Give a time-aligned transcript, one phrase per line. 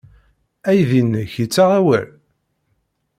[0.69, 2.07] Aydi-nnek yettaɣ awal?